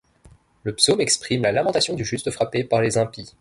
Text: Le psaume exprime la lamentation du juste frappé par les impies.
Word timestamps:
Le 0.63 0.73
psaume 0.73 0.99
exprime 0.99 1.43
la 1.43 1.51
lamentation 1.51 1.93
du 1.93 2.03
juste 2.03 2.31
frappé 2.31 2.63
par 2.63 2.81
les 2.81 2.97
impies. 2.97 3.29